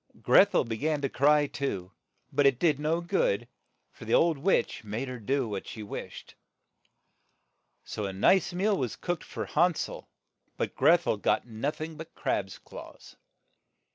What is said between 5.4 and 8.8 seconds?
as she wished. So a nice meal